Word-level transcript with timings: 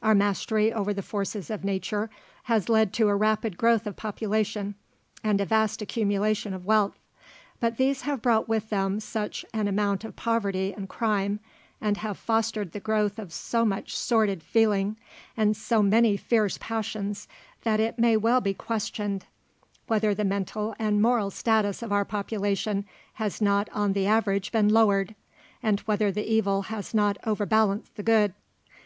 Our 0.00 0.14
mastery 0.14 0.72
over 0.72 0.94
the 0.94 1.02
forces 1.02 1.50
of 1.50 1.62
mature 1.62 2.08
has 2.44 2.70
led 2.70 2.94
to 2.94 3.08
a 3.08 3.14
rapid 3.14 3.58
growth 3.58 3.86
of 3.86 3.96
population, 3.96 4.76
and 5.22 5.42
a 5.42 5.44
vast 5.44 5.82
accumulation 5.82 6.54
of 6.54 6.64
wealth; 6.64 6.98
but 7.60 7.76
these 7.76 8.00
have 8.00 8.22
brought 8.22 8.48
with 8.48 8.70
them 8.70 8.98
such 8.98 9.44
au 9.52 9.60
amount 9.60 10.02
of 10.02 10.16
poverty 10.16 10.72
and 10.72 10.88
crime, 10.88 11.38
and 11.82 11.98
have 11.98 12.16
fostered 12.16 12.72
the 12.72 12.80
growth 12.80 13.18
of 13.18 13.30
so 13.30 13.66
much 13.66 13.94
sordid 13.94 14.42
feeling 14.42 14.96
and 15.36 15.54
so 15.54 15.82
many 15.82 16.16
fierce 16.16 16.56
passions, 16.62 17.28
that 17.64 17.78
it 17.78 17.98
may 17.98 18.16
well 18.16 18.40
be 18.40 18.54
questioned, 18.54 19.26
whether 19.86 20.14
the 20.14 20.24
mental 20.24 20.74
and 20.78 21.02
moral 21.02 21.30
status 21.30 21.82
of 21.82 21.92
our 21.92 22.06
population 22.06 22.86
has 23.20 23.42
not 23.42 23.68
on 23.70 23.92
the 23.92 24.06
average 24.06 24.50
been 24.50 24.70
lowered, 24.70 25.14
and 25.62 25.80
whether 25.80 26.10
the 26.10 26.24
evil 26.26 26.62
has 26.62 26.94
not 26.94 27.18
overbalanced 27.24 27.94
the 27.96 28.02
good. 28.02 28.32